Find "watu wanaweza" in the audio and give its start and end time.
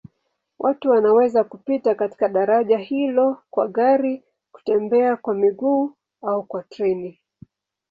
0.59-1.43